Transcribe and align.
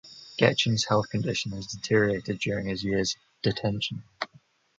Gechem’s 0.39 0.85
health 0.85 1.09
condition 1.11 1.51
has 1.51 1.67
deteriorated 1.67 2.39
during 2.39 2.65
his 2.65 2.83
years 2.83 3.13
of 3.15 3.21
detention. 3.43 4.03